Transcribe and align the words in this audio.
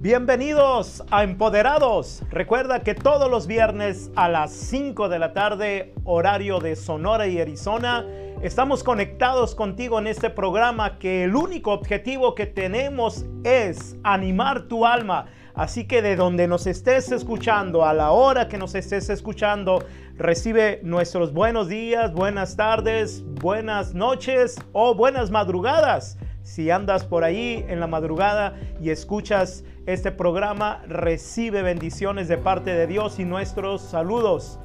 Bienvenidos 0.00 1.02
a 1.10 1.24
Empoderados. 1.24 2.22
Recuerda 2.30 2.84
que 2.84 2.94
todos 2.94 3.28
los 3.28 3.48
viernes 3.48 4.12
a 4.14 4.28
las 4.28 4.52
5 4.52 5.08
de 5.08 5.18
la 5.18 5.32
tarde, 5.32 5.92
horario 6.04 6.60
de 6.60 6.76
Sonora 6.76 7.26
y 7.26 7.40
Arizona, 7.40 8.06
estamos 8.40 8.84
conectados 8.84 9.56
contigo 9.56 9.98
en 9.98 10.06
este 10.06 10.30
programa 10.30 11.00
que 11.00 11.24
el 11.24 11.34
único 11.34 11.72
objetivo 11.72 12.36
que 12.36 12.46
tenemos 12.46 13.26
es 13.42 13.96
animar 14.04 14.68
tu 14.68 14.86
alma. 14.86 15.26
Así 15.56 15.88
que 15.88 16.00
de 16.00 16.14
donde 16.14 16.46
nos 16.46 16.68
estés 16.68 17.10
escuchando, 17.10 17.84
a 17.84 17.92
la 17.92 18.12
hora 18.12 18.46
que 18.46 18.56
nos 18.56 18.76
estés 18.76 19.10
escuchando, 19.10 19.84
recibe 20.16 20.78
nuestros 20.84 21.32
buenos 21.32 21.66
días, 21.66 22.12
buenas 22.12 22.54
tardes, 22.54 23.24
buenas 23.40 23.94
noches 23.94 24.54
o 24.72 24.94
buenas 24.94 25.32
madrugadas. 25.32 26.18
Si 26.44 26.70
andas 26.70 27.04
por 27.04 27.24
ahí 27.24 27.66
en 27.68 27.80
la 27.80 27.88
madrugada 27.88 28.54
y 28.80 28.88
escuchas 28.90 29.64
este 29.88 30.12
programa, 30.12 30.82
recibe 30.86 31.62
bendiciones 31.62 32.28
de 32.28 32.36
parte 32.36 32.74
de 32.74 32.86
Dios 32.86 33.18
y 33.18 33.24
nuestros 33.24 33.80
saludos. 33.80 34.60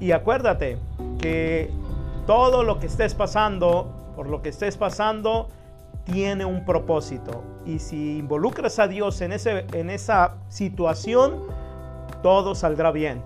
Y 0.00 0.12
acuérdate 0.12 0.76
que 1.18 1.70
todo 2.26 2.62
lo 2.62 2.78
que 2.78 2.86
estés 2.86 3.14
pasando, 3.14 4.12
por 4.14 4.28
lo 4.28 4.42
que 4.42 4.50
estés 4.50 4.76
pasando, 4.76 5.48
tiene 6.04 6.44
un 6.44 6.66
propósito. 6.66 7.42
Y 7.64 7.78
si 7.78 8.18
involucras 8.18 8.78
a 8.78 8.86
Dios 8.86 9.22
en, 9.22 9.32
ese, 9.32 9.64
en 9.72 9.88
esa 9.88 10.34
situación, 10.50 11.46
todo 12.22 12.54
saldrá 12.54 12.90
bien. 12.92 13.22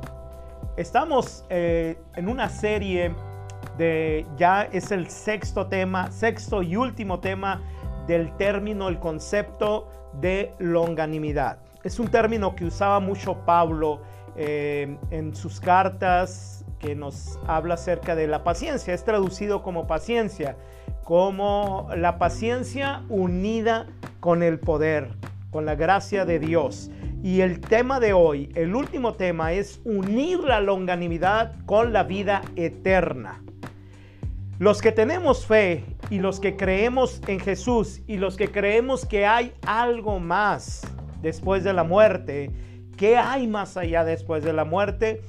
Estamos 0.76 1.44
eh, 1.50 1.98
en 2.14 2.28
una 2.28 2.48
serie 2.48 3.12
de, 3.76 4.24
ya 4.36 4.62
es 4.62 4.92
el 4.92 5.10
sexto 5.10 5.66
tema, 5.66 6.12
sexto 6.12 6.62
y 6.62 6.76
último 6.76 7.18
tema 7.18 7.60
del 8.06 8.36
término, 8.36 8.88
el 8.88 8.98
concepto 8.98 9.88
de 10.20 10.52
longanimidad. 10.58 11.58
Es 11.82 11.98
un 11.98 12.08
término 12.08 12.54
que 12.54 12.64
usaba 12.64 13.00
mucho 13.00 13.44
Pablo 13.44 14.00
eh, 14.36 14.96
en 15.10 15.34
sus 15.34 15.60
cartas 15.60 16.64
que 16.78 16.94
nos 16.94 17.38
habla 17.46 17.74
acerca 17.74 18.14
de 18.14 18.26
la 18.26 18.44
paciencia. 18.44 18.94
Es 18.94 19.04
traducido 19.04 19.62
como 19.62 19.86
paciencia, 19.86 20.56
como 21.04 21.88
la 21.96 22.18
paciencia 22.18 23.02
unida 23.08 23.86
con 24.20 24.42
el 24.42 24.58
poder, 24.58 25.10
con 25.50 25.66
la 25.66 25.74
gracia 25.74 26.24
de 26.24 26.38
Dios. 26.38 26.90
Y 27.22 27.40
el 27.40 27.60
tema 27.60 28.00
de 28.00 28.12
hoy, 28.12 28.50
el 28.54 28.74
último 28.74 29.14
tema, 29.14 29.52
es 29.52 29.80
unir 29.84 30.40
la 30.40 30.60
longanimidad 30.60 31.54
con 31.64 31.92
la 31.92 32.02
vida 32.02 32.42
eterna. 32.56 33.42
Los 34.58 34.82
que 34.82 34.92
tenemos 34.92 35.46
fe 35.46 35.84
y 36.10 36.18
los 36.18 36.40
que 36.40 36.56
creemos 36.56 37.20
en 37.26 37.40
Jesús 37.40 38.02
y 38.06 38.16
los 38.16 38.36
que 38.36 38.50
creemos 38.50 39.06
que 39.06 39.26
hay 39.26 39.52
algo 39.66 40.20
más 40.20 40.82
después 41.22 41.64
de 41.64 41.72
la 41.72 41.84
muerte, 41.84 42.50
¿qué 42.96 43.16
hay 43.16 43.46
más 43.46 43.76
allá 43.76 44.04
después 44.04 44.44
de 44.44 44.52
la 44.52 44.64
muerte? 44.64 45.22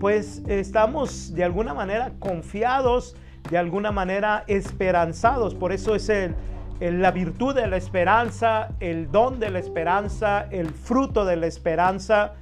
Pues 0.00 0.42
estamos 0.48 1.34
de 1.34 1.44
alguna 1.44 1.74
manera 1.74 2.12
confiados, 2.18 3.16
de 3.50 3.58
alguna 3.58 3.92
manera 3.92 4.44
esperanzados. 4.48 5.54
Por 5.54 5.72
eso 5.72 5.94
es 5.94 6.08
el, 6.08 6.34
la 6.80 7.12
virtud 7.12 7.54
de 7.54 7.66
la 7.68 7.76
esperanza, 7.76 8.68
el 8.80 9.10
don 9.10 9.38
de 9.38 9.50
la 9.50 9.60
esperanza, 9.60 10.48
el 10.50 10.70
fruto 10.70 11.24
de 11.24 11.36
la 11.36 11.46
esperanza. 11.46 12.34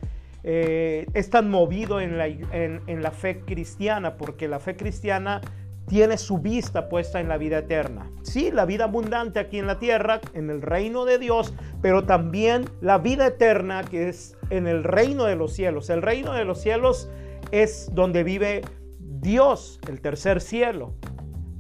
Eh, 0.42 1.06
es 1.14 1.30
tan 1.30 1.50
movido 1.50 2.00
en 2.00 2.18
la, 2.18 2.27
en 2.27 3.02
la 3.02 3.10
fe 3.10 3.40
cristiana, 3.40 4.16
porque 4.16 4.48
la 4.48 4.58
fe 4.58 4.77
cristiana 4.77 5.40
tiene 5.86 6.16
su 6.18 6.38
vista 6.38 6.88
puesta 6.88 7.20
en 7.20 7.28
la 7.28 7.36
vida 7.36 7.58
eterna. 7.58 8.10
Sí, 8.22 8.50
la 8.50 8.64
vida 8.64 8.84
abundante 8.84 9.38
aquí 9.38 9.58
en 9.58 9.66
la 9.66 9.78
tierra, 9.78 10.20
en 10.32 10.50
el 10.50 10.62
reino 10.62 11.04
de 11.04 11.18
Dios, 11.18 11.54
pero 11.82 12.04
también 12.04 12.64
la 12.80 12.98
vida 12.98 13.27
eterna 13.27 13.84
que 13.84 14.08
es 14.08 14.36
en 14.50 14.66
el 14.66 14.84
reino 14.84 15.24
de 15.24 15.36
los 15.36 15.52
cielos. 15.52 15.90
El 15.90 16.02
reino 16.02 16.33
de 16.33 16.44
los 16.44 16.61
cielos 16.61 17.11
es 17.50 17.90
donde 17.92 18.24
vive 18.24 18.62
Dios, 18.98 19.80
el 19.89 20.00
tercer 20.00 20.40
cielo, 20.40 20.94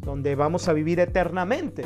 donde 0.00 0.34
vamos 0.34 0.68
a 0.68 0.72
vivir 0.72 1.00
eternamente. 1.00 1.84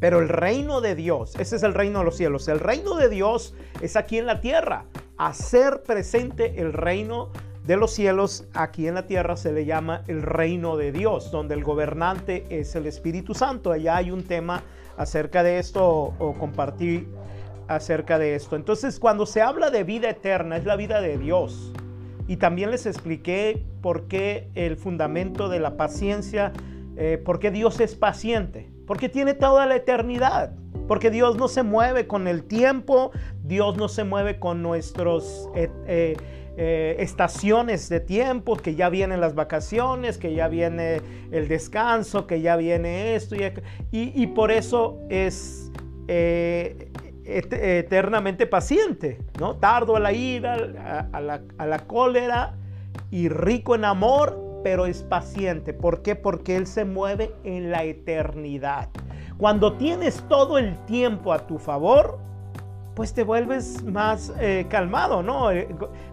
Pero 0.00 0.20
el 0.20 0.28
reino 0.28 0.80
de 0.80 0.94
Dios, 0.94 1.34
ese 1.36 1.56
es 1.56 1.62
el 1.62 1.72
reino 1.72 2.00
de 2.00 2.04
los 2.04 2.16
cielos. 2.16 2.48
El 2.48 2.60
reino 2.60 2.96
de 2.96 3.08
Dios 3.08 3.54
es 3.80 3.96
aquí 3.96 4.18
en 4.18 4.26
la 4.26 4.40
tierra. 4.40 4.84
Hacer 5.16 5.82
presente 5.82 6.60
el 6.60 6.74
reino 6.74 7.30
de 7.32 7.45
los 7.74 7.90
cielos, 7.90 8.46
aquí 8.54 8.86
en 8.86 8.94
la 8.94 9.08
tierra 9.08 9.36
se 9.36 9.52
le 9.52 9.64
llama 9.64 10.04
el 10.06 10.22
reino 10.22 10.76
de 10.76 10.92
Dios, 10.92 11.32
donde 11.32 11.54
el 11.54 11.64
gobernante 11.64 12.46
es 12.48 12.76
el 12.76 12.86
Espíritu 12.86 13.34
Santo. 13.34 13.72
Allá 13.72 13.96
hay 13.96 14.12
un 14.12 14.22
tema 14.22 14.62
acerca 14.96 15.42
de 15.42 15.58
esto 15.58 15.84
o, 15.84 16.34
compartir 16.38 17.08
acerca 17.66 18.20
de 18.20 18.36
esto. 18.36 18.54
Entonces, 18.54 19.00
cuando 19.00 19.26
se 19.26 19.42
habla 19.42 19.70
de 19.70 19.82
vida 19.82 20.08
eterna, 20.10 20.56
es 20.56 20.64
la 20.64 20.76
vida 20.76 21.00
de 21.00 21.18
Dios. 21.18 21.72
Y 22.28 22.36
también 22.36 22.70
les 22.70 22.86
expliqué 22.86 23.64
por 23.82 24.06
qué 24.06 24.48
el 24.54 24.76
fundamento 24.76 25.48
de 25.48 25.58
la 25.58 25.76
paciencia, 25.76 26.52
eh, 26.96 27.20
por 27.24 27.40
qué 27.40 27.50
Dios 27.50 27.80
es 27.80 27.96
paciente, 27.96 28.70
porque 28.86 29.08
tiene 29.08 29.34
toda 29.34 29.66
la 29.66 29.74
eternidad. 29.74 30.52
Porque 30.86 31.10
Dios 31.10 31.36
no 31.36 31.48
se 31.48 31.64
mueve 31.64 32.06
con 32.06 32.28
el 32.28 32.44
tiempo, 32.44 33.10
Dios 33.42 33.76
no 33.76 33.88
se 33.88 34.04
mueve 34.04 34.38
con 34.38 34.62
nuestros 34.62 35.48
eh, 35.56 35.68
eh, 35.86 36.16
eh, 36.58 36.96
estaciones 37.00 37.88
de 37.90 38.00
tiempo, 38.00 38.56
que 38.56 38.74
ya 38.74 38.88
vienen 38.88 39.20
las 39.20 39.34
vacaciones, 39.34 40.16
que 40.16 40.34
ya 40.34 40.48
viene 40.48 41.02
el 41.30 41.48
descanso, 41.48 42.26
que 42.26 42.40
ya 42.40 42.56
viene 42.56 43.14
esto, 43.14 43.36
y, 43.90 44.26
por 44.28 44.50
eso 44.50 44.98
es 45.10 45.70
eh, 46.08 46.90
eternamente 47.24 48.46
paciente, 48.46 49.18
¿no? 49.38 49.56
Tardo 49.56 49.96
a 49.96 50.00
la 50.00 50.12
ira, 50.12 51.08
a, 51.12 51.20
la, 51.20 51.42
a 51.58 51.66
la 51.66 51.78
cólera 51.80 52.54
y 53.10 53.28
rico 53.28 53.74
en 53.74 53.84
amor, 53.84 54.60
pero 54.64 54.86
es 54.86 55.02
paciente. 55.02 55.74
¿Por 55.74 56.00
qué? 56.00 56.16
Porque 56.16 56.56
Él 56.56 56.66
se 56.66 56.84
mueve 56.84 57.32
en 57.44 57.70
la 57.70 57.84
eternidad. 57.84 58.88
Cuando 59.36 59.74
tienes 59.74 60.24
todo 60.28 60.56
el 60.56 60.78
tiempo 60.86 61.34
a 61.34 61.46
tu 61.46 61.58
favor, 61.58 62.18
pues 62.96 63.12
te 63.12 63.22
vuelves 63.22 63.84
más 63.84 64.32
eh, 64.40 64.66
calmado, 64.70 65.22
¿no? 65.22 65.52
Eh, 65.52 65.68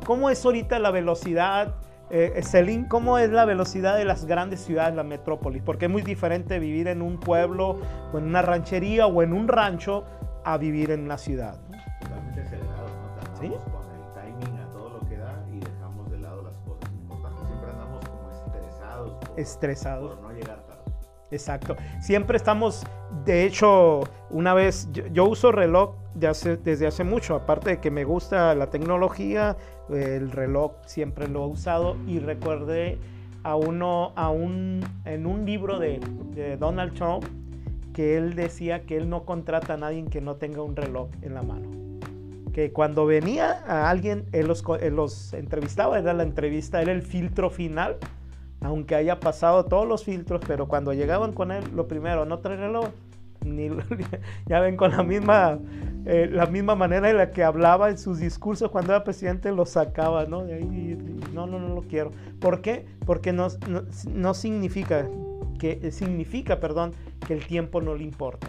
¿Cómo 0.06 0.30
es 0.30 0.44
ahorita 0.44 0.80
la 0.80 0.92
velocidad? 0.92 1.76
Eh, 2.10 2.42
Celine, 2.44 2.90
¿cómo 2.90 3.18
es 3.18 3.30
la 3.32 3.46
velocidad 3.46 3.96
de 3.96 4.04
las 4.04 4.26
grandes 4.26 4.60
ciudades, 4.60 4.94
la 4.94 5.04
metrópolis? 5.04 5.64
Porque 5.64 5.86
es 5.86 5.92
muy 5.92 6.02
diferente 6.02 6.60
vivir 6.60 6.90
en 6.90 7.02
un 7.02 7.22
pueblo 7.22 7.80
o 8.12 8.18
en 8.18 8.26
una 8.26 8.42
ranchería 8.42 9.08
o 9.08 9.24
en 9.24 9.32
un 9.32 9.48
rancho 9.48 10.04
a 10.44 10.58
vivir 10.58 10.92
en 10.92 11.06
una 11.06 11.18
ciudad. 11.18 11.58
¿no? 11.70 11.78
Totalmente 12.02 12.42
acelerados, 12.42 12.92
¿no? 12.92 13.38
¿Sí? 13.40 13.48
con 13.72 13.90
el 13.96 14.14
timing 14.14 14.60
a 14.60 14.70
todo 14.72 14.90
lo 14.90 15.08
que 15.08 15.18
da 15.18 15.42
y 15.54 15.60
dejamos 15.60 16.12
de 16.12 16.20
lado 16.20 16.44
las 16.44 16.58
cosas 16.58 16.92
importantes. 16.92 17.48
Siempre 17.48 17.72
andamos 17.72 18.06
como 18.10 18.30
estresados. 18.30 19.12
Por, 19.14 19.40
estresados. 19.40 20.16
Por 20.16 20.22
no 20.22 20.32
llegar 20.34 20.66
tarde. 20.68 20.82
Exacto. 21.32 21.78
Siempre 22.02 22.36
estamos, 22.36 22.86
de 23.24 23.46
hecho, 23.46 24.02
una 24.30 24.54
vez, 24.54 24.90
yo 24.92 25.26
uso 25.26 25.54
reloj 25.54 26.03
desde 26.16 26.88
hace 26.88 27.04
mucho, 27.04 27.36
aparte 27.36 27.72
de 27.72 27.80
que 27.80 27.92
me 27.92 28.04
gusta 28.04 28.54
la 28.56 28.70
tecnología, 28.70 29.58
el 29.90 30.32
reloj 30.32 30.74
siempre 30.86 31.28
lo 31.28 31.46
he 31.46 31.48
usado. 31.48 31.96
Y 32.08 32.20
recordé 32.20 33.00
a 33.44 33.56
uno, 33.56 34.14
a 34.16 34.30
un, 34.30 34.84
en 35.06 35.26
un 35.26 35.46
libro 35.46 35.80
de, 35.80 36.00
Donald 36.60 36.94
Trump, 36.94 37.26
que 37.94 38.18
él 38.18 38.36
decía 38.36 38.84
que 38.84 38.98
él 38.98 39.10
no 39.10 39.24
contrata 39.24 39.74
a 39.74 39.78
nadie 39.78 40.06
que 40.06 40.22
no 40.22 40.36
tenga 40.36 40.62
un 40.62 40.76
reloj 40.76 41.10
en 41.22 41.34
la 41.34 41.44
mano. 41.44 41.70
Que 42.54 42.72
cuando 42.72 43.06
venía 43.06 43.64
a 43.68 43.90
alguien, 43.90 44.26
él 44.32 44.48
los, 44.48 44.64
él 44.82 44.96
los 44.96 45.34
entrevistaba, 45.34 46.00
era 46.00 46.14
la 46.14 46.24
entrevista, 46.24 46.82
era 46.82 46.92
el 46.92 47.02
filtro 47.02 47.50
final, 47.50 47.98
aunque 48.62 48.96
haya 48.96 49.20
pasado 49.20 49.66
todos 49.66 49.88
los 49.88 50.04
filtros, 50.04 50.42
pero 50.48 50.68
cuando 50.68 50.94
llegaban 50.94 51.34
con 51.34 51.52
él, 51.52 51.64
lo 51.76 51.88
primero, 51.88 52.26
no 52.26 52.40
trae 52.40 52.58
reloj, 52.58 52.90
ni, 53.46 53.70
ya 54.46 54.60
ven 54.60 54.76
con 54.78 54.92
la 54.92 55.04
misma, 55.04 55.60
eh, 56.06 56.30
la 56.32 56.46
misma 56.46 56.76
manera 56.76 57.10
en 57.10 57.18
la 57.18 57.32
que 57.32 57.44
hablaba 57.44 57.90
en 57.90 57.98
sus 57.98 58.20
discursos 58.20 58.70
cuando 58.72 58.94
era 58.94 59.04
presidente, 59.04 59.52
lo 59.52 59.66
sacaba, 59.66 60.26
¿no? 60.26 60.44
De 60.44 60.56
ahí, 60.56 60.98
no, 61.34 61.48
no, 61.48 61.60
no 61.60 61.76
lo 61.76 61.82
quiero. 61.84 62.12
¿Por 62.40 62.62
qué? 62.62 62.86
Porque 63.06 63.34
no, 63.34 63.48
no, 64.10 64.34
significa, 64.34 65.08
que, 65.60 65.92
significa, 65.92 66.60
perdón, 66.60 66.92
que 67.26 67.34
el 67.34 67.46
tiempo 67.46 67.82
no 67.82 67.96
le 67.96 68.04
importa. 68.04 68.48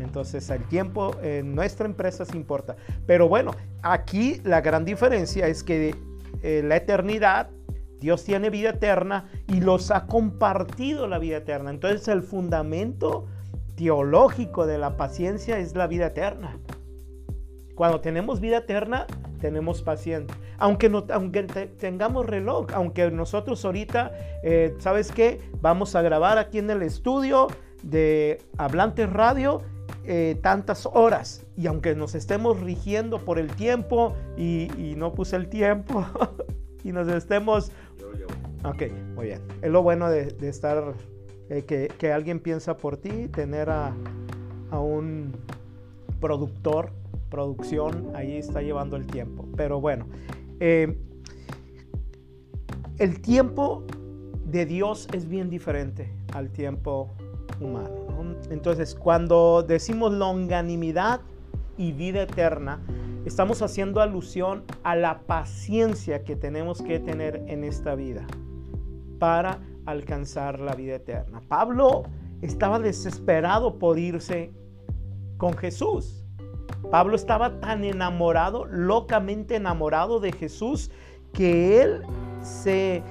Entonces 0.00 0.48
el 0.48 0.64
tiempo 0.64 1.14
en 1.22 1.54
nuestra 1.54 1.86
empresa 1.86 2.24
se 2.24 2.36
importa. 2.36 2.76
Pero 3.06 3.28
bueno, 3.28 3.52
aquí 3.82 4.40
la 4.44 4.62
gran 4.62 4.86
diferencia 4.86 5.46
es 5.46 5.62
que 5.62 5.94
eh, 6.42 6.62
la 6.64 6.76
eternidad 6.76 7.50
Dios 8.00 8.24
tiene 8.24 8.48
vida 8.48 8.70
eterna 8.70 9.28
y 9.46 9.60
los 9.60 9.90
ha 9.90 10.06
compartido 10.06 11.06
la 11.06 11.18
vida 11.18 11.36
eterna. 11.36 11.70
Entonces 11.70 12.08
el 12.08 12.22
fundamento 12.22 13.26
teológico 13.80 14.66
de 14.66 14.76
la 14.76 14.98
paciencia 14.98 15.58
es 15.58 15.74
la 15.74 15.86
vida 15.86 16.08
eterna. 16.08 16.58
Cuando 17.74 18.02
tenemos 18.02 18.38
vida 18.38 18.58
eterna, 18.58 19.06
tenemos 19.40 19.80
paciencia. 19.80 20.36
Aunque, 20.58 20.90
no, 20.90 21.06
aunque 21.10 21.44
tengamos 21.44 22.26
reloj, 22.26 22.66
aunque 22.74 23.10
nosotros 23.10 23.64
ahorita, 23.64 24.12
eh, 24.42 24.74
¿sabes 24.80 25.10
qué? 25.10 25.40
Vamos 25.62 25.96
a 25.96 26.02
grabar 26.02 26.36
aquí 26.36 26.58
en 26.58 26.68
el 26.68 26.82
estudio 26.82 27.46
de 27.82 28.42
Hablantes 28.58 29.10
Radio 29.10 29.62
eh, 30.04 30.38
tantas 30.42 30.84
horas. 30.84 31.46
Y 31.56 31.66
aunque 31.66 31.94
nos 31.94 32.14
estemos 32.14 32.60
rigiendo 32.60 33.18
por 33.18 33.38
el 33.38 33.50
tiempo, 33.54 34.14
y, 34.36 34.68
no 34.98 35.14
puse 35.14 35.36
el 35.36 35.48
tiempo, 35.48 36.04
y 36.84 36.92
nos 36.92 37.08
estemos... 37.08 37.72
Ok, 38.62 38.82
muy 39.14 39.28
bien. 39.28 39.40
Es 39.62 39.70
lo 39.70 39.82
bueno 39.82 40.10
de, 40.10 40.36
estar, 40.42 40.92
eh, 41.50 41.88
que, 41.98 42.12
alguien 42.12 42.38
piensa 42.38 42.76
por 42.76 42.96
ti, 42.96 43.26
tener 43.26 43.70
a, 43.70 43.92
un 44.70 45.32
productor, 46.20 46.92
producción, 47.28 48.12
ahí 48.14 48.36
está 48.36 48.62
llevando 48.62 48.96
el 48.96 49.06
tiempo. 49.08 49.48
Pero 49.56 49.80
bueno, 49.80 50.06
eh, 50.60 50.96
el 52.98 53.20
tiempo 53.20 53.84
de 54.44 54.64
Dios 54.64 55.08
es 55.12 55.28
bien 55.28 55.50
diferente 55.50 56.12
al 56.34 56.50
tiempo 56.50 57.10
humano. 57.60 58.06
Entonces, 58.50 58.94
cuando 58.94 59.64
decimos 59.66 60.12
longanimidad 60.12 61.20
y 61.76 61.90
vida 61.90 62.22
eterna, 62.22 62.80
estamos 63.24 63.60
haciendo 63.60 64.00
alusión 64.00 64.62
a 64.84 64.94
la 64.94 65.22
paciencia 65.22 66.22
que 66.22 66.36
tenemos 66.36 66.80
que 66.80 67.00
tener 67.00 67.42
en 67.48 67.64
esta 67.64 67.96
vida 67.96 68.24
para 69.18 69.58
alcanzar 69.86 70.60
la 70.60 70.74
vida 70.74 70.96
eterna. 70.96 71.40
Pablo 71.48 72.04
estaba 72.42 72.78
desesperado 72.78 73.78
por 73.78 73.98
irse 73.98 74.52
con 75.36 75.56
Jesús. 75.56 76.24
Pablo 76.90 77.16
estaba 77.16 77.60
tan 77.60 77.84
enamorado, 77.84 78.64
locamente 78.64 79.56
enamorado 79.56 80.20
de 80.20 80.32
Jesús, 80.32 80.90
que 81.32 81.82
él 81.82 82.02
se, 82.42 83.02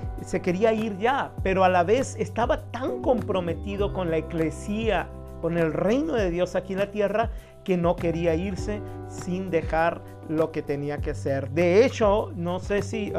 quería 0.42 0.74
ir 0.74 0.98
ya, 0.98 1.34
pero 1.44 1.64
a 1.64 1.70
la 1.70 1.84
vez 1.84 2.16
estaba 2.20 2.72
tan 2.72 3.02
comprometido 3.02 3.94
con 3.94 4.10
la 4.10 4.18
eclesía, 4.18 5.10
con 5.42 5.58
el 5.58 5.72
reino 5.74 6.14
de 6.14 6.30
Dios 6.30 6.56
aquí 6.56 6.74
en 6.74 6.80
la 6.80 6.92
tierra, 6.92 7.32
que 7.64 7.78
no 7.78 7.96
quería 7.96 8.36
irse 8.36 8.82
sin 9.08 9.50
dejar 9.50 10.02
lo 10.28 10.52
que 10.52 10.62
tenía 10.62 11.00
que 11.00 11.12
hacer. 11.12 11.50
De 11.52 11.86
hecho, 11.86 12.32
no 12.36 12.60
sé 12.60 12.82
si, 12.82 13.14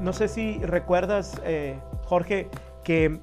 no 0.00 0.12
sé 0.12 0.28
si 0.28 0.58
recuerdas, 0.58 1.40
eh, 1.44 1.78
Jorge, 2.04 2.48
que 2.84 3.20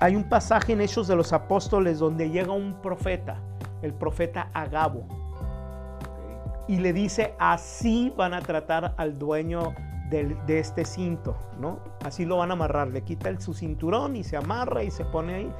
hay 0.00 0.16
un 0.16 0.28
pasaje 0.28 0.72
en 0.72 0.80
Hechos 0.80 1.06
de 1.06 1.14
los 1.14 1.32
Apóstoles 1.32 1.98
donde 1.98 2.30
llega 2.30 2.52
un 2.52 2.74
profeta, 2.82 3.40
el 3.82 3.94
profeta 3.94 4.50
Agabo, 4.52 5.06
y 6.66 6.78
le 6.78 6.92
dice, 6.92 7.34
así 7.38 8.12
van 8.16 8.34
a 8.34 8.40
tratar 8.40 8.94
al 8.96 9.18
dueño 9.18 9.74
de, 10.10 10.58
este 10.58 10.84
cinto, 10.84 11.36
¿no? 11.58 11.80
Así 12.04 12.24
lo 12.24 12.38
van 12.38 12.50
a 12.50 12.54
amarrar, 12.54 12.88
le 12.88 13.02
quita 13.02 13.28
el, 13.28 13.40
su 13.40 13.54
cinturón 13.54 14.16
y 14.16 14.24
se 14.24 14.36
amarra 14.36 14.82
y 14.82 14.90
se 14.90 15.04
pone 15.06 15.34
ahí. 15.34 15.52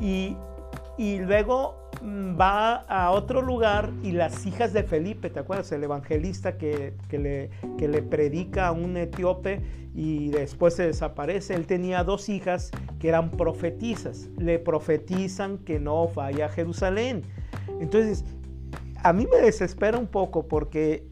Y, 0.00 0.36
y 0.98 1.18
luego 1.20 1.83
va 2.04 2.76
a 2.88 3.10
otro 3.10 3.42
lugar 3.42 3.90
y 4.02 4.12
las 4.12 4.44
hijas 4.46 4.72
de 4.72 4.82
Felipe, 4.82 5.30
¿te 5.30 5.40
acuerdas? 5.40 5.72
El 5.72 5.84
evangelista 5.84 6.56
que, 6.58 6.94
que, 7.08 7.18
le, 7.18 7.50
que 7.78 7.88
le 7.88 8.02
predica 8.02 8.68
a 8.68 8.72
un 8.72 8.96
etíope 8.96 9.62
y 9.94 10.28
después 10.28 10.74
se 10.74 10.86
desaparece. 10.86 11.54
Él 11.54 11.66
tenía 11.66 12.04
dos 12.04 12.28
hijas 12.28 12.70
que 12.98 13.08
eran 13.08 13.30
profetizas. 13.30 14.28
Le 14.38 14.58
profetizan 14.58 15.58
que 15.58 15.80
no 15.80 16.08
vaya 16.08 16.46
a 16.46 16.48
Jerusalén. 16.48 17.22
Entonces, 17.80 18.24
a 19.02 19.12
mí 19.12 19.26
me 19.30 19.38
desespera 19.38 19.98
un 19.98 20.06
poco 20.06 20.46
porque 20.46 21.06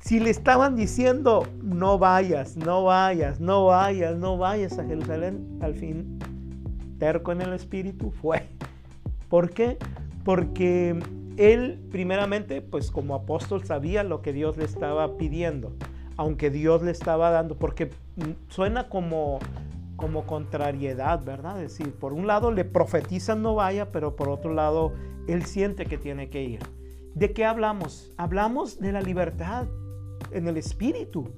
si 0.00 0.20
le 0.20 0.30
estaban 0.30 0.74
diciendo, 0.74 1.46
no 1.62 1.98
vayas, 1.98 2.56
no 2.56 2.84
vayas, 2.84 3.40
no 3.40 3.66
vayas, 3.66 4.16
no 4.16 4.36
vayas 4.36 4.78
a 4.78 4.84
Jerusalén, 4.84 5.58
al 5.60 5.74
fin, 5.74 6.18
terco 6.98 7.32
en 7.32 7.42
el 7.42 7.52
espíritu, 7.52 8.10
fue. 8.10 8.48
¿Por 9.32 9.48
qué? 9.48 9.78
Porque 10.26 10.94
él, 11.38 11.80
primeramente, 11.90 12.60
pues 12.60 12.90
como 12.90 13.14
apóstol 13.14 13.64
sabía 13.64 14.04
lo 14.04 14.20
que 14.20 14.34
Dios 14.34 14.58
le 14.58 14.66
estaba 14.66 15.16
pidiendo, 15.16 15.72
aunque 16.18 16.50
Dios 16.50 16.82
le 16.82 16.90
estaba 16.90 17.30
dando, 17.30 17.56
porque 17.56 17.88
suena 18.48 18.90
como, 18.90 19.38
como 19.96 20.26
contrariedad, 20.26 21.24
¿verdad? 21.24 21.62
Es 21.62 21.78
decir, 21.78 21.94
por 21.94 22.12
un 22.12 22.26
lado 22.26 22.52
le 22.52 22.66
profetizan 22.66 23.40
no 23.40 23.54
vaya, 23.54 23.90
pero 23.90 24.16
por 24.16 24.28
otro 24.28 24.52
lado 24.52 24.92
él 25.26 25.46
siente 25.46 25.86
que 25.86 25.96
tiene 25.96 26.28
que 26.28 26.42
ir. 26.42 26.60
¿De 27.14 27.32
qué 27.32 27.46
hablamos? 27.46 28.12
Hablamos 28.18 28.80
de 28.80 28.92
la 28.92 29.00
libertad, 29.00 29.66
en 30.30 30.46
el 30.46 30.58
espíritu, 30.58 31.30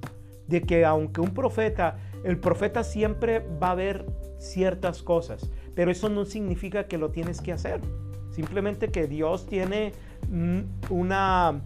de 0.49 0.63
que 0.63 0.85
aunque 0.85 1.21
un 1.21 1.33
profeta, 1.33 1.99
el 2.25 2.41
profeta 2.41 2.83
siempre 2.83 3.39
va 3.63 3.71
a 3.71 3.77
ver 3.77 4.05
ciertas 4.45 5.03
cosas, 5.03 5.51
pero 5.75 5.91
eso 5.91 6.09
no 6.09 6.25
significa 6.25 6.87
que 6.87 6.99
lo 6.99 7.11
tienes 7.11 7.41
que 7.41 7.53
hacer. 7.53 7.81
Simplemente 8.31 8.89
que 8.89 9.07
Dios 9.07 9.47
tiene 9.47 9.93
una, 10.91 11.63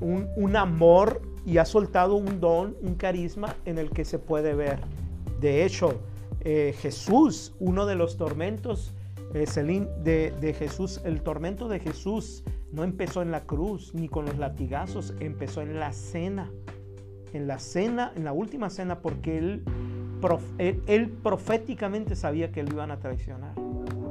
un, 0.00 0.56
amor 0.56 1.22
y 1.46 1.58
ha 1.58 1.64
soltado 1.64 2.16
un 2.16 2.40
don, 2.40 2.76
un 2.82 2.94
carisma 2.96 3.54
en 3.64 3.78
el 3.78 3.90
que 3.90 4.04
se 4.04 4.18
puede 4.18 4.54
ver. 4.54 4.80
De 5.40 5.64
hecho, 5.64 6.00
eh, 6.40 6.74
Jesús, 6.80 7.54
uno 7.60 7.86
de 7.86 7.94
los 7.94 8.16
tormentos, 8.16 8.92
eh, 9.34 9.46
de, 10.02 10.34
de 10.40 10.54
Jesús, 10.54 11.00
el 11.04 11.22
tormento 11.22 11.68
de 11.68 11.80
Jesús 11.80 12.42
no 12.72 12.84
empezó 12.84 13.22
en 13.22 13.30
la 13.30 13.44
cruz 13.44 13.94
ni 13.94 14.08
con 14.08 14.26
los 14.26 14.38
latigazos, 14.38 15.14
empezó 15.20 15.62
en 15.62 15.78
la 15.78 15.92
cena. 15.92 16.50
En 17.32 17.46
la 17.46 17.58
cena, 17.58 18.12
en 18.16 18.24
la 18.24 18.32
última 18.32 18.70
cena, 18.70 19.00
porque 19.00 19.38
él, 19.38 19.62
él, 20.58 21.10
proféticamente 21.22 22.16
sabía 22.16 22.50
que 22.52 22.62
lo 22.62 22.72
iban 22.72 22.90
a 22.90 22.98
traicionar. 22.98 23.58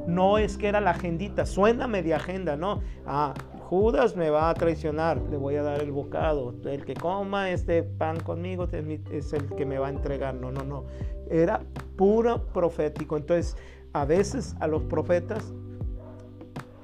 No 0.07 0.37
es 0.37 0.57
que 0.57 0.67
era 0.67 0.79
la 0.79 0.91
agendita, 0.91 1.45
suena 1.45 1.87
media 1.87 2.15
agenda, 2.15 2.55
no. 2.55 2.81
Ah, 3.05 3.33
Judas 3.67 4.15
me 4.15 4.29
va 4.29 4.49
a 4.49 4.53
traicionar, 4.53 5.21
le 5.29 5.35
voy 5.35 5.55
a 5.55 5.63
dar 5.63 5.81
el 5.81 5.91
bocado. 5.91 6.55
El 6.63 6.85
que 6.85 6.93
coma 6.93 7.51
este 7.51 7.83
pan 7.83 8.17
conmigo 8.21 8.67
es 9.11 9.33
el 9.33 9.45
que 9.55 9.65
me 9.65 9.77
va 9.77 9.87
a 9.87 9.89
entregar. 9.89 10.35
No, 10.35 10.51
no, 10.51 10.63
no. 10.63 10.85
Era 11.29 11.59
puro 11.97 12.47
profético. 12.53 13.17
Entonces, 13.17 13.57
a 13.91 14.05
veces 14.05 14.55
a 14.61 14.67
los 14.67 14.83
profetas 14.83 15.53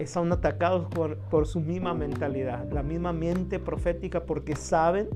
son 0.05 0.31
atacados 0.31 0.87
por, 1.29 1.47
su 1.47 1.61
misma 1.61 1.93
mentalidad, 1.93 2.69
la 2.71 2.83
misma 2.83 3.13
mente 3.13 3.59
profética, 3.59 4.25
porque 4.25 4.55
saben 4.55 5.09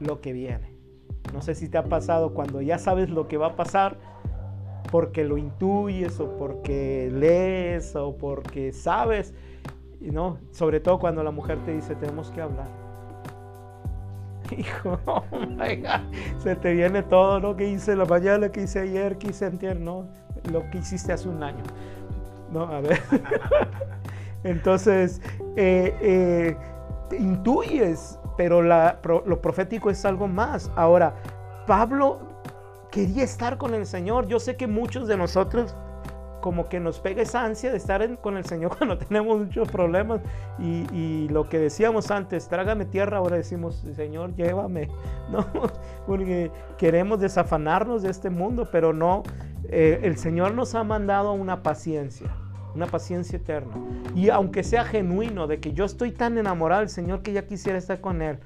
lo 0.00 0.20
que 0.20 0.32
viene. 0.32 0.75
No 1.32 1.42
sé 1.42 1.54
si 1.54 1.68
te 1.68 1.78
ha 1.78 1.84
pasado 1.84 2.34
cuando 2.34 2.60
ya 2.62 2.78
sabes 2.78 3.10
lo 3.10 3.28
que 3.28 3.36
va 3.36 3.48
a 3.48 3.56
pasar, 3.56 3.96
porque 4.90 5.24
lo 5.24 5.36
intuyes 5.36 6.20
o 6.20 6.36
porque 6.36 7.10
lees 7.12 7.94
o 7.96 8.16
porque 8.16 8.72
sabes, 8.72 9.34
¿no? 10.00 10.38
Sobre 10.52 10.80
todo 10.80 10.98
cuando 10.98 11.22
la 11.22 11.30
mujer 11.30 11.58
te 11.64 11.74
dice, 11.74 11.94
tenemos 11.96 12.30
que 12.30 12.40
hablar. 12.40 12.68
Hijo, 14.56 14.98
oh 15.06 15.22
se 16.38 16.56
te 16.56 16.72
viene 16.72 17.02
todo 17.02 17.40
lo 17.40 17.56
que 17.56 17.68
hice 17.68 17.96
la 17.96 18.04
mañana, 18.04 18.50
que 18.50 18.62
hice 18.62 18.80
ayer, 18.80 19.18
que 19.18 19.28
hice 19.28 19.46
antier, 19.46 19.78
no, 19.78 20.06
lo 20.50 20.68
que 20.70 20.78
hiciste 20.78 21.12
hace 21.12 21.28
un 21.28 21.42
año. 21.42 21.62
No, 22.52 22.62
a 22.62 22.80
ver. 22.80 23.00
Entonces, 24.44 25.20
eh, 25.56 25.94
eh, 26.00 26.56
intuyes, 27.18 28.18
pero 28.36 28.62
lo 28.62 29.40
profético 29.40 29.90
es 29.90 30.04
algo 30.04 30.28
más. 30.28 30.70
Ahora, 30.76 31.14
Pablo 31.66 32.20
quería 32.90 33.24
estar 33.24 33.58
con 33.58 33.74
el 33.74 33.86
Señor. 33.86 34.26
Yo 34.26 34.40
sé 34.40 34.56
que 34.56 34.66
muchos 34.66 35.08
de 35.08 35.16
nosotros 35.16 35.74
como 36.40 36.68
que 36.68 36.78
nos 36.78 37.00
pega 37.00 37.22
esa 37.22 37.44
ansia 37.44 37.72
de 37.72 37.76
estar 37.76 38.20
con 38.20 38.36
el 38.36 38.44
Señor 38.44 38.70
cuando 38.78 38.96
tenemos 38.98 39.38
muchos 39.38 39.68
problemas 39.68 40.20
y, 40.60 41.26
lo 41.28 41.48
que 41.48 41.58
decíamos 41.58 42.12
antes, 42.12 42.48
trágame 42.48 42.84
tierra, 42.84 43.18
ahora 43.18 43.36
decimos, 43.36 43.84
Señor, 43.96 44.34
llévame, 44.36 44.88
¿no? 45.30 45.44
Porque 46.06 46.52
queremos 46.78 47.20
desafanarnos 47.20 48.02
de 48.02 48.10
este 48.10 48.30
mundo, 48.30 48.68
pero 48.70 48.92
no, 48.92 49.24
eh, 49.68 49.98
el 50.04 50.18
Señor 50.18 50.54
nos 50.54 50.76
ha 50.76 50.84
mandado 50.84 51.32
una 51.32 51.64
paciencia 51.64 52.30
una 52.76 52.86
paciencia 52.86 53.36
eterna. 53.36 53.74
Y 54.14 54.28
aunque 54.28 54.62
sea 54.62 54.84
genuino 54.84 55.46
de 55.46 55.58
que 55.58 55.72
yo 55.72 55.84
estoy 55.84 56.12
tan 56.12 56.38
enamorado 56.38 56.80
del 56.80 56.90
Señor 56.90 57.22
que 57.22 57.32
ya 57.32 57.46
quisiera 57.46 57.78
estar 57.78 58.00
con 58.00 58.22
Él. 58.22 58.38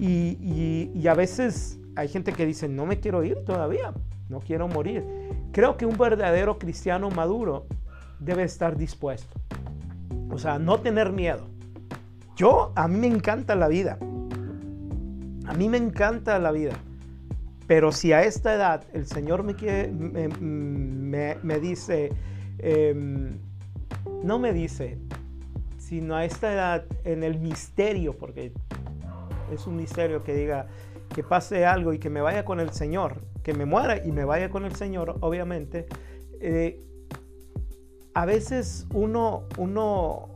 Y, 0.00 1.06
a 1.06 1.14
veces 1.14 1.78
hay 1.96 2.08
gente 2.08 2.32
que 2.32 2.46
dice, 2.46 2.68
no 2.68 2.86
me 2.86 2.98
quiero 2.98 3.22
ir 3.22 3.44
todavía, 3.44 3.92
no 4.28 4.40
quiero 4.40 4.68
morir. 4.68 5.04
Creo 5.52 5.76
que 5.76 5.84
un 5.84 5.98
verdadero 5.98 6.58
cristiano 6.58 7.10
maduro 7.10 7.66
debe 8.18 8.44
estar 8.44 8.76
dispuesto. 8.76 9.38
O 10.30 10.38
sea, 10.38 10.58
no 10.58 10.80
tener 10.80 11.12
miedo. 11.12 11.46
Yo, 12.36 12.72
a 12.74 12.88
mí 12.88 12.98
me 12.98 13.08
encanta 13.08 13.54
la 13.54 13.68
vida. 13.68 13.98
A 15.46 15.54
mí 15.54 15.68
me 15.68 15.76
encanta 15.76 16.38
la 16.38 16.52
vida. 16.52 16.72
Pero 17.66 17.92
si 17.92 18.12
a 18.12 18.22
esta 18.22 18.54
edad 18.54 18.84
el 18.92 19.06
Señor 19.06 19.42
me, 19.42 19.54
quiere, 19.54 19.88
me, 19.90 21.60
dice, 21.60 22.12
em, 22.58 23.38
no 24.22 24.38
me 24.38 24.52
dice, 24.52 24.98
sino 25.78 26.14
a 26.14 26.24
esta 26.24 26.52
edad 26.52 26.84
en 27.04 27.22
el 27.22 27.38
misterio, 27.38 28.16
porque 28.16 28.52
es 29.52 29.66
un 29.66 29.76
misterio 29.76 30.22
que 30.22 30.34
diga 30.34 30.68
que 31.14 31.22
pase 31.22 31.66
algo 31.66 31.92
y 31.92 31.98
que 31.98 32.08
me 32.08 32.20
vaya 32.20 32.44
con 32.44 32.60
el 32.60 32.72
Señor, 32.72 33.20
que 33.42 33.52
me 33.52 33.66
muera 33.66 34.04
y 34.04 34.12
me 34.12 34.24
vaya 34.24 34.48
con 34.50 34.64
el 34.64 34.74
Señor, 34.74 35.18
obviamente. 35.20 35.86
Eh, 36.40 36.80
a 38.14 38.24
veces 38.24 38.86
uno, 38.92 39.44
uno 39.58 40.30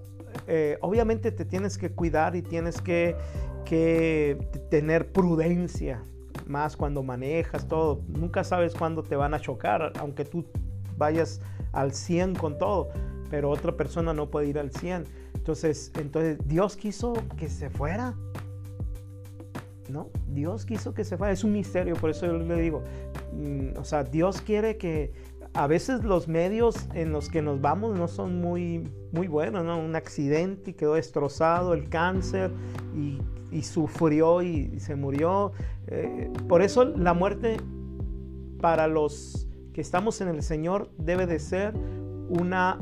eh, 0.46 0.78
obviamente 0.80 1.32
te 1.32 1.44
tienes 1.44 1.78
que 1.78 1.90
cuidar 1.90 2.36
y 2.36 2.42
tienes 2.42 2.80
que, 2.80 3.16
que 3.64 4.38
tener 4.70 5.12
prudencia, 5.12 6.02
más 6.46 6.76
cuando 6.76 7.02
manejas 7.02 7.66
todo. 7.68 8.02
Nunca 8.08 8.44
sabes 8.44 8.74
cuándo 8.74 9.02
te 9.02 9.16
van 9.16 9.34
a 9.34 9.40
chocar, 9.40 9.92
aunque 9.98 10.24
tú 10.24 10.44
vayas 10.96 11.40
al 11.72 11.92
100 11.92 12.34
con 12.34 12.58
todo, 12.58 12.88
pero 13.30 13.50
otra 13.50 13.76
persona 13.76 14.12
no 14.12 14.30
puede 14.30 14.48
ir 14.48 14.58
al 14.58 14.70
100. 14.70 15.04
Entonces, 15.34 15.92
entonces 15.98 16.38
Dios 16.46 16.76
quiso 16.76 17.14
que 17.36 17.48
se 17.48 17.70
fuera. 17.70 18.14
¿No? 19.88 20.10
Dios 20.28 20.66
quiso 20.66 20.94
que 20.94 21.04
se 21.04 21.16
fuera. 21.16 21.32
Es 21.32 21.44
un 21.44 21.52
misterio, 21.52 21.94
por 21.94 22.10
eso 22.10 22.26
yo 22.26 22.38
le 22.38 22.60
digo. 22.60 22.82
Mm, 23.32 23.78
o 23.78 23.84
sea, 23.84 24.02
Dios 24.02 24.40
quiere 24.40 24.76
que 24.76 25.12
a 25.56 25.66
veces 25.66 26.04
los 26.04 26.28
medios 26.28 26.88
en 26.94 27.12
los 27.12 27.30
que 27.30 27.40
nos 27.40 27.60
vamos 27.60 27.98
no 27.98 28.08
son 28.08 28.40
muy, 28.40 28.90
muy 29.12 29.26
buenos, 29.26 29.64
¿no? 29.64 29.78
Un 29.78 29.96
accidente 29.96 30.72
y 30.72 30.74
quedó 30.74 30.94
destrozado, 30.94 31.72
el 31.72 31.88
cáncer 31.88 32.50
y, 32.94 33.62
sufrió 33.62 34.42
y, 34.42 34.78
se 34.80 34.96
murió. 34.96 35.52
Eh, 35.86 36.30
por 36.46 36.60
eso 36.60 36.84
la 36.84 37.14
muerte 37.14 37.56
para 38.60 38.86
los 38.86 39.48
que 39.72 39.80
estamos 39.80 40.20
en 40.20 40.28
el 40.28 40.42
Señor 40.42 40.90
debe 40.98 41.26
de 41.26 41.38
ser 41.38 41.72
una, 42.28 42.78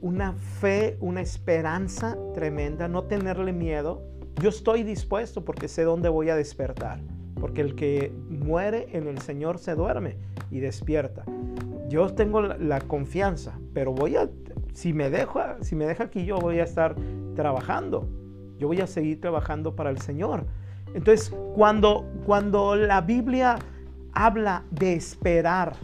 una 0.00 0.32
fe, 0.32 0.96
una 1.00 1.20
esperanza 1.20 2.16
tremenda, 2.34 2.88
no 2.88 3.04
tenerle 3.04 3.52
miedo. 3.52 4.02
Yo 4.40 4.48
estoy 4.50 4.82
dispuesto 4.82 5.44
porque 5.44 5.68
sé 5.68 5.82
dónde 5.82 6.08
voy 6.08 6.30
a 6.30 6.36
despertar. 6.36 7.00
Porque 7.40 7.60
el 7.60 7.74
que 7.74 8.12
muere 8.28 8.88
en 8.92 9.06
el 9.06 9.18
Señor 9.18 9.58
se 9.58 9.74
duerme 9.74 10.16
y 10.50 10.60
despierta. 10.60 11.24
Yo 11.88 12.12
tengo 12.14 12.42
la, 12.42 12.80
confianza, 12.80 13.58
pero 13.72 13.92
voy 13.92 14.16
a, 14.16 14.28
si 14.72 14.92
me, 14.92 15.08
dejo, 15.08 15.40
si 15.60 15.74
me 15.74 15.86
deja 15.86 16.04
aquí, 16.04 16.24
yo 16.24 16.38
voy 16.38 16.58
a 16.58 16.64
estar 16.64 16.94
trabajando. 17.34 18.08
Yo 18.58 18.66
voy 18.66 18.80
a 18.80 18.86
seguir 18.86 19.20
trabajando 19.20 19.74
para 19.74 19.90
el 19.90 20.00
Señor. 20.00 20.46
Entonces, 20.94 21.34
cuando, 21.54 22.04
cuando 22.26 22.76
la 22.76 23.00
Biblia 23.00 23.58
habla 24.12 24.64
de 24.70 24.94
esperar, 24.94 25.74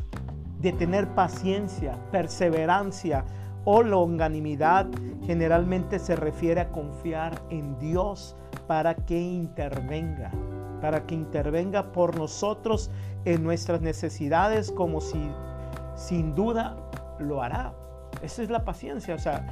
de 0.60 0.72
tener 0.72 1.08
paciencia, 1.08 1.98
perseverancia 2.10 3.24
o 3.64 3.82
longanimidad, 3.82 4.86
generalmente 5.26 5.98
se 5.98 6.16
refiere 6.16 6.60
a 6.60 6.70
confiar 6.70 7.40
en 7.50 7.78
Dios 7.78 8.36
para 8.66 8.94
que 8.94 9.20
intervenga 9.20 10.30
para 10.84 11.06
que 11.06 11.14
intervenga 11.14 11.92
por 11.92 12.14
nosotros 12.18 12.90
en 13.24 13.42
nuestras 13.42 13.80
necesidades 13.80 14.70
como 14.70 15.00
si 15.00 15.30
sin 15.96 16.34
duda 16.34 16.76
lo 17.18 17.42
hará. 17.42 17.72
Esa 18.20 18.42
es 18.42 18.50
la 18.50 18.66
paciencia, 18.66 19.14
o 19.14 19.18
sea, 19.18 19.46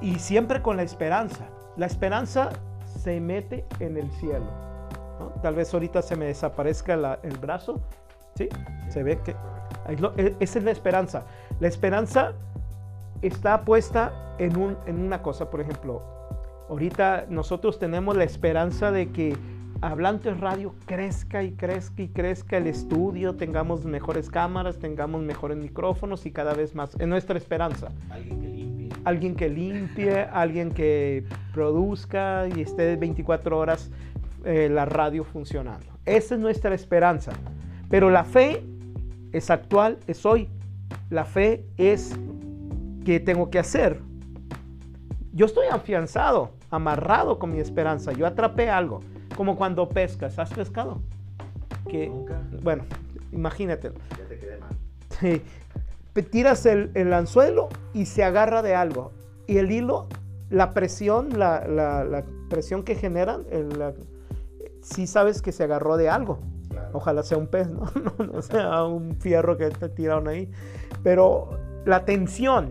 y 0.00 0.18
siempre 0.18 0.60
con 0.60 0.76
la 0.76 0.82
esperanza. 0.82 1.46
La 1.76 1.86
esperanza 1.86 2.48
se 2.98 3.20
mete 3.20 3.64
en 3.78 3.96
el 3.96 4.10
cielo. 4.14 4.50
Tal 5.42 5.54
vez 5.54 5.72
ahorita 5.72 6.02
se 6.02 6.16
me 6.16 6.24
desaparezca 6.24 6.94
el 7.22 7.38
brazo, 7.38 7.80
¿sí? 8.34 8.48
Se 8.88 9.04
ve 9.04 9.20
que 9.20 9.36
e, 10.16 10.36
esa 10.40 10.58
es 10.58 10.64
la 10.64 10.72
esperanza. 10.72 11.22
La 11.60 11.68
esperanza 11.68 12.32
está 13.22 13.64
puesta 13.64 14.34
en, 14.38 14.56
un, 14.56 14.76
en 14.86 15.00
una 15.00 15.22
cosa, 15.22 15.50
por 15.50 15.60
ejemplo, 15.60 16.02
ahorita 16.68 17.26
nosotros 17.28 17.78
tenemos 17.78 18.16
la 18.16 18.24
esperanza 18.24 18.90
de 18.90 19.10
que 19.10 19.36
Hablantes 19.82 20.38
Radio 20.38 20.76
crezca 20.86 21.42
y 21.42 21.52
crezca 21.52 22.02
y 22.02 22.08
crezca 22.08 22.56
el 22.56 22.68
estudio, 22.68 23.34
tengamos 23.34 23.84
mejores 23.84 24.30
cámaras, 24.30 24.78
tengamos 24.78 25.22
mejores 25.22 25.58
micrófonos 25.58 26.24
y 26.24 26.30
cada 26.30 26.54
vez 26.54 26.74
más. 26.76 26.94
Es 27.00 27.08
nuestra 27.08 27.36
esperanza. 27.36 27.88
Alguien 28.08 28.40
que 28.40 28.48
limpie. 28.48 28.88
Alguien 29.04 29.34
que 29.34 29.48
limpie, 29.48 30.20
alguien 30.32 30.70
que 30.70 31.24
produzca 31.52 32.46
y 32.54 32.60
esté 32.60 32.94
24 32.94 33.58
horas 33.58 33.90
eh, 34.44 34.68
la 34.70 34.84
radio 34.84 35.24
funcionando. 35.24 35.86
Esa 36.04 36.36
es 36.36 36.40
nuestra 36.40 36.76
esperanza. 36.76 37.32
Pero 37.90 38.08
la 38.08 38.22
fe 38.22 38.64
es 39.32 39.50
actual, 39.50 39.98
es 40.06 40.24
hoy. 40.24 40.48
La 41.10 41.24
fe 41.24 41.64
es 41.76 42.16
que 43.04 43.20
tengo 43.20 43.50
que 43.50 43.58
hacer. 43.58 44.00
Yo 45.32 45.46
estoy 45.46 45.66
afianzado, 45.68 46.52
amarrado 46.70 47.38
con 47.38 47.52
mi 47.52 47.58
esperanza. 47.58 48.12
Yo 48.12 48.26
atrapé 48.26 48.68
algo 48.68 49.00
como 49.36 49.56
cuando 49.56 49.88
pescas. 49.88 50.38
¿Has 50.38 50.52
pescado? 50.52 51.00
Que, 51.88 52.08
Nunca. 52.08 52.40
Bueno, 52.62 52.84
imagínate. 53.32 53.92
Ya 54.18 54.24
te 54.28 54.38
quedé 54.38 54.58
mal. 54.58 54.76
Sí. 55.20 55.42
Tiras 56.30 56.66
el, 56.66 57.12
anzuelo 57.12 57.68
y 57.94 58.06
se 58.06 58.22
agarra 58.22 58.62
de 58.62 58.74
algo. 58.74 59.12
Y 59.46 59.58
el 59.58 59.70
hilo, 59.70 60.08
la 60.50 60.72
presión, 60.72 61.38
la, 61.38 62.24
presión 62.50 62.82
que 62.82 62.94
generan, 62.94 63.44
sí 64.82 65.06
sabes 65.06 65.40
que 65.40 65.52
se 65.52 65.64
agarró 65.64 65.96
de 65.96 66.10
algo. 66.10 66.38
Ojalá 66.92 67.22
sea 67.22 67.38
un 67.38 67.46
pez, 67.46 67.68
¿no? 67.70 67.90
¿no? 68.18 68.42
sea 68.42 68.84
un 68.84 69.16
fierro 69.16 69.56
que 69.56 69.70
te 69.70 69.88
tiraron 69.88 70.28
ahí. 70.28 70.50
Pero 71.02 71.58
la 71.86 72.04
tensión, 72.04 72.70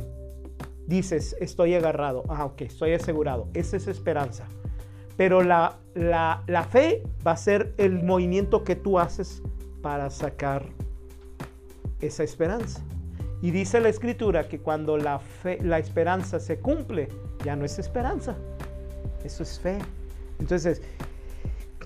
dices, 0.87 1.35
estoy 1.39 1.75
agarrado. 1.75 2.23
Ah, 2.29 2.45
ok, 2.45 2.61
estoy 2.61 2.93
asegurado. 2.93 3.47
Esa 3.53 3.77
es 3.77 3.87
esperanza. 3.87 4.45
Pero 5.17 5.43
la, 5.43 5.77
la, 5.93 6.63
fe 6.69 7.03
va 7.25 7.31
a 7.31 7.37
ser 7.37 7.73
el 7.77 8.03
movimiento 8.03 8.63
que 8.63 8.75
tú 8.75 8.97
haces 8.97 9.41
para 9.81 10.09
sacar 10.09 10.65
esa 11.99 12.23
esperanza. 12.23 12.81
Y 13.41 13.51
dice 13.51 13.79
la 13.79 13.89
escritura 13.89 14.47
que 14.47 14.59
cuando 14.59 14.97
la, 14.97 15.19
fe, 15.19 15.59
la 15.61 15.79
esperanza 15.79 16.39
se 16.39 16.59
cumple, 16.59 17.09
ya 17.43 17.55
no 17.55 17.65
es 17.65 17.79
esperanza, 17.79 18.35
eso 19.23 19.43
es 19.43 19.59
fe. 19.59 19.79
Entonces, 20.39 20.81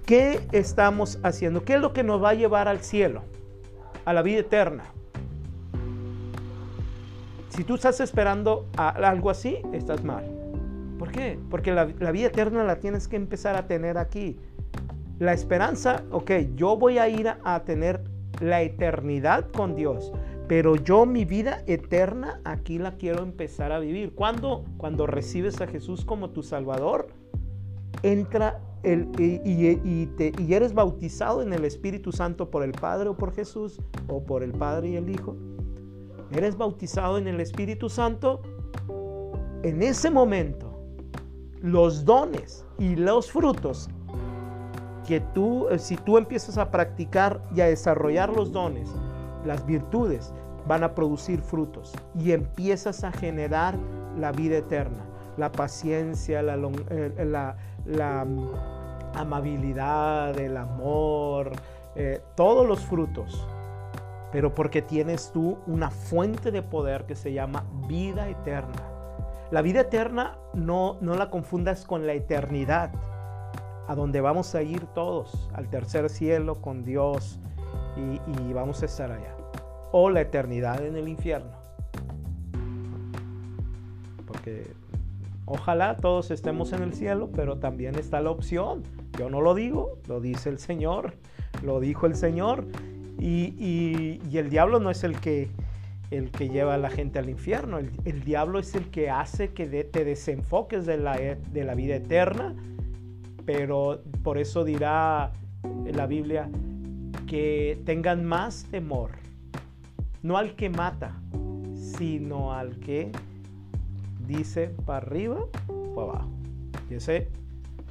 ¿qué 0.06 0.40
estamos 0.52 1.20
haciendo? 1.24 1.64
¿Qué 1.64 1.76
es 1.76 1.82
lo 1.82 1.94
que 1.94 2.04
nos 2.04 2.24
va 2.24 2.30
a 2.30 2.34
llevar 2.34 2.68
al 2.68 2.82
cielo, 2.82 3.24
a 4.06 4.14
la 4.14 4.22
vida 4.22 4.40
eterna? 4.40 4.86
Si 7.56 7.64
tú 7.64 7.76
estás 7.76 8.02
esperando 8.02 8.68
algo 8.76 9.30
así, 9.30 9.60
estás 9.72 10.04
mal. 10.04 10.26
¿Por 11.00 11.10
qué? 11.10 11.40
Porque 11.50 11.72
la, 11.72 11.86
vida 11.86 12.28
eterna 12.28 12.66
la 12.66 12.80
tienes 12.80 13.08
que 13.08 13.16
empezar 13.16 13.56
a 13.56 13.66
tener 13.66 13.98
aquí. 13.98 14.38
La 15.20 15.32
esperanza, 15.32 16.04
ok, 16.12 16.32
yo 16.56 16.76
voy 16.76 16.98
a 16.98 17.08
ir 17.08 17.30
a, 17.30 17.64
tener 17.64 18.04
la 18.42 18.62
eternidad 18.62 19.50
con 19.52 19.74
Dios, 19.74 20.12
pero 20.50 20.76
yo 20.76 21.06
mi 21.06 21.24
vida 21.24 21.64
eterna 21.66 22.42
aquí 22.44 22.78
la 22.78 22.98
quiero 22.98 23.24
empezar 23.24 23.72
a 23.72 23.80
vivir. 23.80 24.14
¿Cuándo? 24.14 24.66
Cuando 24.76 25.08
recibes 25.08 25.62
a 25.62 25.68
Jesús 25.68 26.04
como 26.04 26.32
tu 26.32 26.44
Salvador, 26.44 27.08
entra 28.04 28.60
el, 28.84 29.08
y, 29.18 30.08
te, 30.18 30.34
y, 30.38 30.54
eres 30.54 30.74
bautizado 30.74 31.42
en 31.42 31.54
el 31.54 31.64
Espíritu 31.64 32.12
Santo 32.12 32.52
por 32.52 32.64
el 32.64 32.74
Padre 32.74 33.08
o 33.08 33.16
por 33.16 33.34
Jesús 33.34 33.80
o 34.10 34.24
por 34.24 34.44
el 34.44 34.52
Padre 34.52 34.90
y 34.90 34.96
el 34.98 35.10
Hijo. 35.10 35.38
Eres 36.32 36.58
bautizado 36.58 37.18
en 37.18 37.28
el 37.28 37.40
Espíritu 37.40 37.90
Santo. 37.90 38.42
En 39.64 39.82
ese 39.82 40.10
momento 40.12 40.76
los 41.62 42.06
dones 42.06 42.66
y 42.78 42.96
los 42.96 43.32
frutos 43.32 43.90
que 45.08 45.20
tú, 45.20 45.68
eh, 45.70 45.80
si 45.80 45.98
tú 45.98 46.18
empiezas 46.18 46.58
a 46.58 46.72
practicar 46.72 47.42
y 47.56 47.62
a 47.62 47.68
desarrollar 47.68 48.30
los 48.30 48.52
dones, 48.52 48.90
las 49.46 49.66
virtudes, 49.66 50.34
van 50.68 50.84
a 50.84 50.96
producir 50.96 51.42
frutos 51.42 51.94
y 52.16 52.32
empiezas 52.32 53.04
a 53.04 53.12
generar 53.12 53.78
la 54.18 54.32
vida 54.32 54.58
eterna, 54.58 55.06
la 55.38 55.52
paciencia, 55.52 56.42
la, 56.42 56.56
eh, 56.90 58.26
mm, 58.26 58.50
amabilidad, 59.16 60.38
el 60.40 60.58
amor, 60.58 61.52
eh, 61.96 62.22
todos 62.36 62.68
los 62.68 62.80
frutos. 62.80 63.48
Pero 64.36 64.54
porque 64.54 64.82
tienes 64.82 65.32
tú 65.32 65.60
una 65.66 65.90
fuente 65.90 66.52
de 66.52 66.62
poder 66.62 67.06
que 67.06 67.16
se 67.16 67.32
llama 67.32 67.64
vida 67.88 68.28
eterna. 68.28 68.84
La 69.50 69.62
vida 69.62 69.80
eterna 69.80 70.38
no, 70.54 70.98
no 71.00 71.16
la 71.16 71.30
confundas 71.30 71.86
con 71.86 72.06
la 72.06 72.12
eternidad, 72.12 72.92
a 73.88 73.96
donde 73.96 74.20
vamos 74.20 74.54
a 74.54 74.62
ir 74.62 74.88
todos, 74.88 75.50
al 75.54 75.70
tercer 75.70 76.10
cielo 76.10 76.56
con 76.56 76.84
Dios 76.84 77.40
y, 77.96 78.52
vamos 78.52 78.82
a 78.82 78.88
estar 78.88 79.10
allá. 79.10 79.34
O 79.94 80.10
la 80.10 80.20
eternidad 80.20 80.86
en 80.86 80.98
el 80.98 81.08
infierno. 81.08 81.54
Porque 84.28 84.70
ojalá 85.46 85.96
todos 85.96 86.30
estemos 86.30 86.74
en 86.74 86.84
el 86.84 86.94
cielo, 86.94 87.30
pero 87.34 87.60
también 87.60 87.96
está 87.96 88.20
la 88.20 88.32
opción. 88.32 88.84
Yo 89.18 89.30
no 89.30 89.40
lo 89.40 89.56
digo, 89.56 89.98
lo 90.10 90.20
dice 90.20 90.50
el 90.50 90.60
Señor, 90.60 91.14
lo 91.64 91.80
dijo 91.80 92.06
el 92.06 92.18
Señor. 92.18 92.68
Y, 93.20 94.20
el 94.34 94.50
diablo 94.50 94.80
no 94.80 94.90
es 94.90 95.04
el 95.04 95.20
que 95.20 95.50
el 96.12 96.30
que 96.30 96.50
lleva 96.50 96.76
a 96.76 96.78
la 96.78 96.90
gente 96.90 97.18
al 97.20 97.30
infierno. 97.30 97.80
El, 97.80 98.24
diablo 98.24 98.60
es 98.60 98.76
el 98.76 98.90
que 98.90 99.10
hace 99.10 99.54
que 99.54 99.66
te 99.66 100.06
desenfoques 100.06 100.86
de 100.86 100.98
la, 100.98 101.18
de 101.18 101.64
la 101.64 101.74
vida 101.74 101.96
eterna, 101.96 102.56
pero 103.46 104.02
por 104.24 104.38
eso 104.38 104.64
dirá 104.64 105.32
la 105.92 106.06
Biblia 106.06 106.48
que 107.28 107.82
tengan 107.86 108.24
más 108.24 108.66
temor, 108.66 109.12
no 110.22 110.38
al 110.38 110.56
que 110.56 110.70
mata, 110.70 111.20
sino 111.98 112.54
al 112.54 112.80
que 112.80 113.12
dice 114.28 114.70
para 114.86 115.00
arriba 115.00 115.40
o 115.68 116.02
abajo. 116.02 116.30
Y 116.90 116.96
ese 116.96 117.30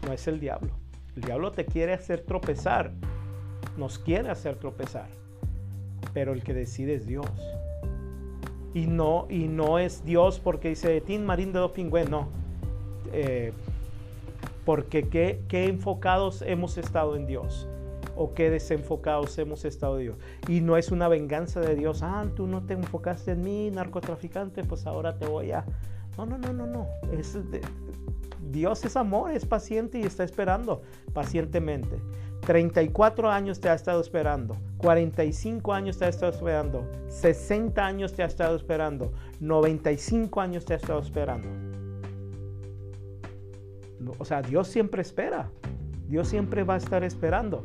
no 0.06 0.12
es 0.12 0.26
el 0.28 0.40
diablo. 0.40 0.70
El 1.16 1.22
diablo 1.22 1.52
te 1.52 1.64
quiere 1.64 1.92
hacer 1.94 2.20
tropezar. 2.20 2.92
Nos 3.76 3.98
quiere 3.98 4.30
hacer 4.30 4.56
tropezar. 4.56 5.08
Pero 6.12 6.32
el 6.32 6.42
que 6.42 6.54
decide 6.54 6.94
es 6.94 7.06
Dios. 7.06 7.30
Y 8.72 8.86
no, 8.86 9.26
y 9.30 9.48
no 9.48 9.78
es 9.78 10.04
Dios 10.04 10.40
porque 10.40 10.70
dice 10.70 11.00
Tin 11.00 11.24
Marín 11.24 11.52
de 11.52 11.60
Dopingüe, 11.60 12.04
no. 12.04 12.28
Eh, 13.12 13.52
porque 14.64 15.08
qué, 15.08 15.42
qué 15.48 15.66
enfocados 15.66 16.42
hemos 16.42 16.78
estado 16.78 17.16
en 17.16 17.26
Dios 17.26 17.68
o 18.16 18.34
qué 18.34 18.50
desenfocados 18.50 19.36
hemos 19.38 19.64
estado 19.64 19.96
Dios. 19.98 20.16
Y 20.48 20.60
no 20.60 20.76
es 20.76 20.90
una 20.90 21.08
venganza 21.08 21.60
de 21.60 21.74
Dios, 21.74 22.02
ah, 22.02 22.26
tú 22.34 22.46
no 22.46 22.62
te 22.62 22.74
enfocaste 22.74 23.32
en 23.32 23.42
mí, 23.42 23.70
narcotraficante, 23.70 24.64
pues 24.64 24.86
ahora 24.86 25.18
te 25.18 25.26
voy 25.26 25.52
a... 25.52 25.64
No, 26.16 26.26
no, 26.26 26.38
no, 26.38 26.52
no, 26.52 26.66
no. 26.66 26.86
Es 27.12 27.36
Dios 28.50 28.84
es 28.84 28.96
amor, 28.96 29.32
es 29.32 29.44
paciente 29.44 29.98
y 29.98 30.02
está 30.02 30.22
esperando 30.22 30.82
pacientemente. 31.12 31.98
34 32.44 33.30
años 33.30 33.60
te 33.60 33.68
ha 33.68 33.74
estado 33.74 34.00
esperando, 34.00 34.56
45 34.78 35.72
años 35.72 35.98
te 35.98 36.04
ha 36.04 36.08
estado 36.08 36.32
esperando, 36.32 36.90
60 37.08 37.84
años 37.84 38.12
te 38.12 38.22
ha 38.22 38.26
estado 38.26 38.54
esperando, 38.54 39.12
95 39.40 40.40
años 40.40 40.64
te 40.64 40.74
ha 40.74 40.76
estado 40.76 41.00
esperando. 41.00 41.48
O 44.18 44.24
sea, 44.24 44.42
Dios 44.42 44.68
siempre 44.68 45.02
espera. 45.02 45.48
Dios 46.08 46.28
siempre 46.28 46.64
va 46.64 46.74
a 46.74 46.76
estar 46.76 47.02
esperando. 47.02 47.64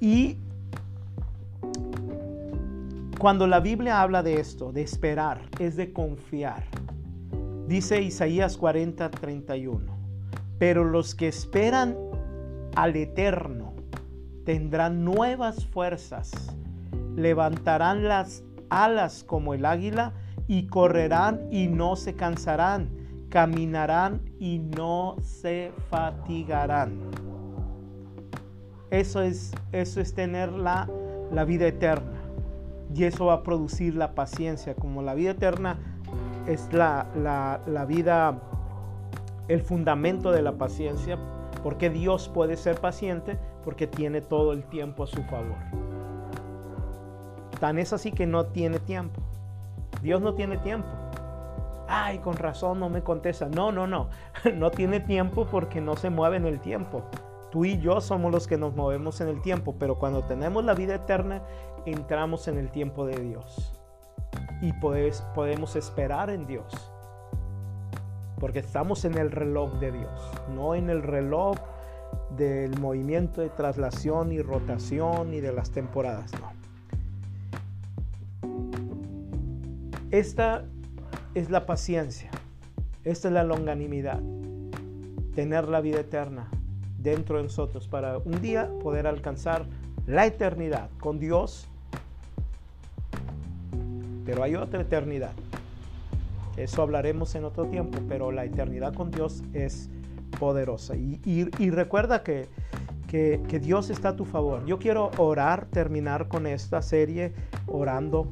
Y 0.00 0.38
cuando 3.18 3.46
la 3.46 3.60
Biblia 3.60 4.02
habla 4.02 4.22
de 4.22 4.40
esto, 4.40 4.72
de 4.72 4.82
esperar, 4.82 5.42
es 5.60 5.76
de 5.76 5.92
confiar. 5.92 6.64
Dice 7.68 8.02
Isaías 8.02 8.56
40, 8.56 9.10
31. 9.10 9.96
Pero 10.58 10.84
los 10.84 11.14
que 11.14 11.28
esperan 11.28 11.96
al 12.74 12.96
Eterno 12.96 13.73
tendrán 14.44 15.04
nuevas 15.04 15.66
fuerzas, 15.66 16.30
levantarán 17.16 18.06
las 18.08 18.44
alas 18.68 19.24
como 19.24 19.54
el 19.54 19.64
águila 19.64 20.12
y 20.46 20.66
correrán 20.66 21.48
y 21.50 21.68
no 21.68 21.96
se 21.96 22.14
cansarán, 22.14 22.90
caminarán 23.30 24.20
y 24.38 24.58
no 24.58 25.16
se 25.22 25.72
fatigarán. 25.90 26.98
Eso 28.90 29.22
es, 29.22 29.52
eso 29.72 30.00
es 30.00 30.14
tener 30.14 30.52
la, 30.52 30.88
vida 31.46 31.66
eterna. 31.66 32.20
Y 32.94 33.04
eso 33.04 33.26
va 33.26 33.34
a 33.34 33.42
producir 33.42 33.94
la 33.96 34.14
paciencia. 34.14 34.74
Como 34.74 35.02
la 35.02 35.14
vida 35.14 35.32
eterna 35.32 35.78
es 36.46 36.72
la, 36.72 37.06
la 37.66 37.84
vida, 37.86 38.38
el 39.48 39.62
fundamento 39.62 40.30
de 40.30 40.42
la 40.42 40.52
paciencia. 40.52 41.18
Porque 41.64 41.90
Dios 41.90 42.28
puede 42.28 42.56
ser 42.56 42.78
paciente 42.78 43.38
porque 43.64 43.86
tiene 43.86 44.20
todo 44.20 44.52
el 44.52 44.64
tiempo 44.64 45.04
a 45.04 45.06
su 45.06 45.22
favor. 45.24 45.56
Tan 47.58 47.78
es 47.78 47.92
así 47.92 48.12
que 48.12 48.26
no 48.26 48.46
tiene 48.46 48.78
tiempo. 48.78 49.22
Dios 50.02 50.20
no 50.20 50.34
tiene 50.34 50.58
tiempo. 50.58 50.88
Ay, 51.88 52.18
con 52.18 52.36
razón 52.36 52.80
no 52.80 52.88
me 52.88 53.02
contesta. 53.02 53.48
No, 53.48 53.72
no, 53.72 53.86
no. 53.86 54.10
No 54.54 54.70
tiene 54.70 55.00
tiempo 55.00 55.46
porque 55.50 55.80
no 55.80 55.96
se 55.96 56.10
mueve 56.10 56.36
en 56.36 56.46
el 56.46 56.60
tiempo. 56.60 57.04
Tú 57.50 57.64
y 57.64 57.78
yo 57.78 58.00
somos 58.00 58.32
los 58.32 58.46
que 58.46 58.58
nos 58.58 58.74
movemos 58.74 59.20
en 59.20 59.28
el 59.28 59.40
tiempo, 59.40 59.76
pero 59.78 59.98
cuando 59.98 60.24
tenemos 60.24 60.64
la 60.64 60.74
vida 60.74 60.96
eterna, 60.96 61.42
entramos 61.86 62.48
en 62.48 62.58
el 62.58 62.70
tiempo 62.70 63.06
de 63.06 63.20
Dios. 63.20 63.72
Y 64.60 64.72
podemos 64.72 65.76
esperar 65.76 66.30
en 66.30 66.46
Dios. 66.46 66.92
Porque 68.40 68.58
estamos 68.58 69.04
en 69.04 69.16
el 69.16 69.30
reloj 69.30 69.74
de 69.74 69.92
Dios, 69.92 70.32
no 70.54 70.74
en 70.74 70.90
el 70.90 71.02
reloj 71.02 71.56
del 72.36 72.78
movimiento 72.80 73.40
de 73.40 73.48
traslación 73.48 74.32
y 74.32 74.40
rotación 74.40 75.34
y 75.34 75.40
de 75.40 75.52
las 75.52 75.70
temporadas. 75.70 76.30
Esta 80.10 80.64
es 81.34 81.50
la 81.50 81.66
paciencia, 81.66 82.30
esta 83.04 83.28
es 83.28 83.34
la 83.34 83.44
longanimidad, 83.44 84.20
tener 85.34 85.68
la 85.68 85.80
vida 85.80 86.00
eterna, 86.00 86.48
dentro 87.04 87.36
de 87.36 87.44
nosotros 87.44 87.86
para 87.86 88.18
un 88.18 88.40
día 88.40 88.70
poder 88.82 89.06
alcanzar 89.06 89.66
la 90.06 90.26
eternidad 90.26 90.88
con 90.98 91.20
Dios. 91.20 91.68
Pero 94.24 94.42
hay 94.42 94.56
otra 94.56 94.80
eternidad. 94.80 95.32
Eso 96.56 96.82
hablaremos 96.82 97.34
en 97.34 97.44
otro 97.44 97.66
tiempo, 97.66 97.98
pero 98.08 98.32
la 98.32 98.44
eternidad 98.44 98.94
con 98.94 99.10
Dios 99.10 99.42
es 99.52 99.90
poderosa. 100.44 100.94
Y, 100.94 101.70
recuerda 101.70 102.22
que, 102.22 102.50
que, 103.08 103.58
Dios 103.60 103.88
está 103.88 104.10
a 104.10 104.16
tu 104.16 104.26
favor. 104.26 104.66
Yo 104.66 104.78
quiero 104.78 105.10
orar, 105.16 105.68
terminar 105.70 106.28
con 106.28 106.46
esta 106.46 106.82
serie 106.82 107.32
orando. 107.66 108.28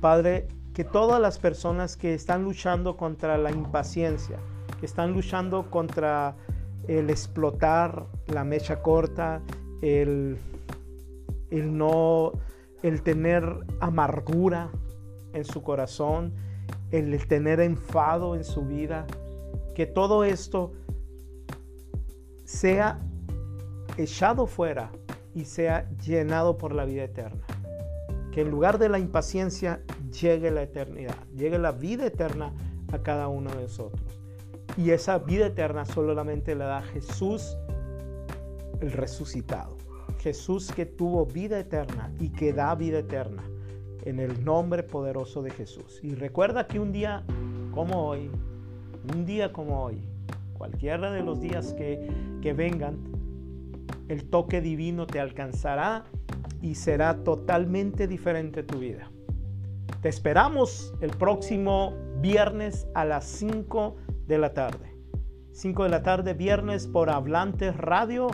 Padre, 0.00 0.48
que 0.72 0.84
todas 0.84 1.20
las 1.20 1.38
personas 1.38 1.98
que 1.98 2.14
están 2.14 2.44
luchando 2.44 2.96
contra 2.96 3.36
la 3.36 3.50
impaciencia, 3.50 4.38
que 4.78 4.86
están 4.86 5.12
luchando 5.12 5.70
contra 5.70 6.34
el 6.88 7.10
explotar 7.10 8.06
la 8.26 8.42
mecha 8.42 8.80
corta, 8.80 9.42
el, 9.82 10.38
el 11.50 11.76
no, 11.76 12.32
el 12.82 13.02
tener 13.02 13.44
amargura 13.80 14.70
en 15.34 15.44
su 15.44 15.62
corazón, 15.62 16.32
el 16.90 17.26
tener 17.28 17.60
enfado 17.60 18.34
en 18.34 18.44
su 18.44 18.62
vida, 18.62 19.06
que 19.74 19.84
todo 19.84 20.24
esto 20.24 20.72
sea 22.50 22.98
echado 23.96 24.46
fuera 24.46 24.90
y 25.34 25.44
sea 25.44 25.88
llenado 26.04 26.58
por 26.58 26.74
la 26.74 26.84
vida 26.84 27.04
eterna. 27.04 27.46
Que 28.32 28.40
en 28.40 28.50
lugar 28.50 28.78
de 28.78 28.88
la 28.88 28.98
impaciencia 28.98 29.82
llegue 30.20 30.50
la 30.50 30.62
eternidad, 30.62 31.14
llegue 31.36 31.58
la 31.58 31.70
vida 31.70 32.06
eterna 32.06 32.52
a 32.92 32.98
cada 32.98 33.28
uno 33.28 33.50
de 33.50 33.62
nosotros. 33.62 34.02
Y 34.76 34.90
esa 34.90 35.18
vida 35.18 35.46
eterna 35.46 35.84
solamente 35.84 36.56
la 36.56 36.66
da 36.66 36.82
Jesús 36.82 37.56
el 38.80 38.92
resucitado. 38.92 39.76
Jesús 40.18 40.72
que 40.72 40.86
tuvo 40.86 41.26
vida 41.26 41.58
eterna 41.58 42.12
y 42.18 42.30
que 42.30 42.52
da 42.52 42.74
vida 42.74 42.98
eterna 42.98 43.44
en 44.02 44.18
el 44.18 44.44
nombre 44.44 44.82
poderoso 44.82 45.40
de 45.40 45.50
Jesús. 45.50 46.00
Y 46.02 46.16
recuerda 46.16 46.66
que 46.66 46.80
un 46.80 46.90
día 46.90 47.22
como 47.72 48.08
hoy, 48.08 48.28
un 49.14 49.24
día 49.24 49.52
como 49.52 49.84
hoy, 49.84 50.09
cualquiera 50.60 51.10
de 51.10 51.22
los 51.22 51.40
días 51.40 51.72
que, 51.72 52.06
que 52.42 52.52
vengan, 52.52 52.98
el 54.08 54.28
toque 54.28 54.60
divino 54.60 55.06
te 55.06 55.18
alcanzará 55.18 56.04
y 56.60 56.74
será 56.74 57.24
totalmente 57.24 58.06
diferente 58.06 58.62
tu 58.62 58.78
vida. 58.78 59.10
Te 60.02 60.10
esperamos 60.10 60.92
el 61.00 61.12
próximo 61.12 61.94
viernes 62.18 62.86
a 62.94 63.06
las 63.06 63.24
5 63.24 63.96
de 64.26 64.36
la 64.36 64.52
tarde. 64.52 64.94
5 65.52 65.84
de 65.84 65.88
la 65.88 66.02
tarde, 66.02 66.34
viernes 66.34 66.86
por 66.86 67.08
Hablantes 67.08 67.74
Radio 67.78 68.28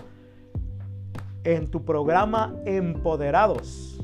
en 1.44 1.70
tu 1.70 1.84
programa 1.84 2.56
Empoderados. 2.64 4.02